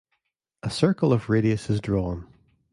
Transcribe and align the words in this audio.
A 0.63 0.71
circle 0.71 1.13
of 1.13 1.29
radius 1.29 1.69
is 1.69 1.79
drawn. 1.79 2.25